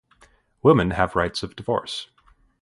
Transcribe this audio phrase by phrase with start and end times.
[0.63, 2.07] Women have rights of divorce.